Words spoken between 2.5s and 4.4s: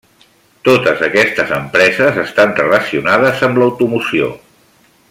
relacionades amb l'automoció.